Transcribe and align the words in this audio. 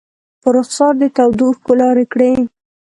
په 0.41 0.47
رخسار 0.57 0.93
دې 1.01 1.07
تودو 1.15 1.45
اوښکو 1.49 1.73
لارې 1.81 2.05
کړي 2.13 2.31